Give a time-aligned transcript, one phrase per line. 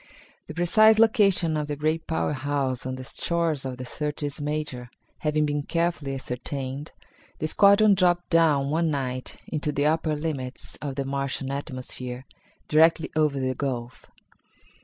[0.47, 4.89] The precise location of the great power house on the shores of the Syrtis Major
[5.19, 6.91] having been carefully ascertained,
[7.37, 12.25] the squadron dropped down one night into the upper limits of the Martian atmosphere,
[12.67, 14.07] directly over the gulf.